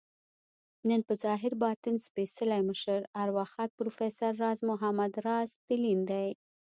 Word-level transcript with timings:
نن 0.89 1.01
په 1.07 1.13
ظاهر، 1.23 1.51
باطن 1.63 1.95
سپیڅلي 2.05 2.61
مشر، 2.69 2.99
ارواښاد 3.23 3.69
پروفیسر 3.79 4.31
راز 4.43 4.59
محمد 4.69 5.13
راز 5.27 5.49
تلين 5.67 5.99
دی 6.09 6.27